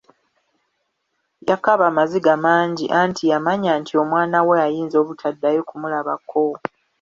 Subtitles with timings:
[1.47, 6.45] Yakaaba amaziga mangi anti yamanya nti omwana we ayinza obutaddayo kumulabako.